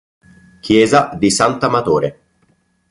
[0.61, 2.17] Chiesa di Sant'Amatore